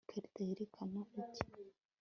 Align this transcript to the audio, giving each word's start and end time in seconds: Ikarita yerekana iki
Ikarita 0.09 0.41
yerekana 0.49 0.99
iki 1.21 1.43